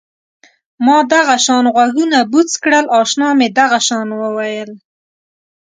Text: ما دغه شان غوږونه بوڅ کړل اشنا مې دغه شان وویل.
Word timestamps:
ما 0.85 0.97
دغه 1.13 1.35
شان 1.45 1.65
غوږونه 1.75 2.17
بوڅ 2.31 2.49
کړل 2.63 2.85
اشنا 2.99 3.29
مې 3.37 3.47
دغه 3.59 3.79
شان 3.87 4.07
وویل. 4.21 4.71